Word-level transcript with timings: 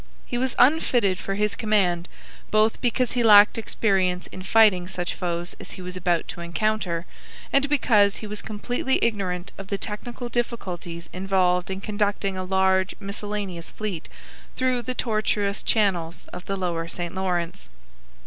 He 0.25 0.39
was 0.39 0.55
unfitted 0.57 1.19
for 1.19 1.35
his 1.35 1.53
command, 1.53 2.09
both 2.49 2.81
because 2.81 3.11
he 3.11 3.21
lacked 3.21 3.59
experience 3.59 4.25
in 4.25 4.41
fighting 4.41 4.87
such 4.87 5.13
foes 5.13 5.53
as 5.59 5.73
he 5.73 5.81
was 5.83 5.95
about 5.95 6.27
to 6.29 6.41
encounter, 6.41 7.05
and 7.53 7.69
because 7.69 8.15
he 8.15 8.25
was 8.25 8.41
completely 8.41 8.97
ignorant 9.03 9.51
of 9.59 9.67
the 9.67 9.77
technical 9.77 10.27
difficulties 10.27 11.07
involved 11.13 11.69
in 11.69 11.81
conducting 11.81 12.35
a 12.35 12.43
large, 12.43 12.95
miscellaneous 12.99 13.69
fleet 13.69 14.09
through 14.57 14.81
the 14.81 14.95
tortuous 14.95 15.61
channels 15.61 16.25
of 16.33 16.45
the 16.47 16.57
lower 16.57 16.87
St 16.87 17.13
Lawrence. 17.13 17.69